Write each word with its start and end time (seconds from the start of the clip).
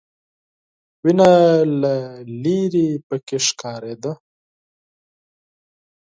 وینه 1.03 1.29
له 1.81 1.93
ليرې 2.43 2.89
پکې 3.07 3.37
ښکارېده. 3.45 4.11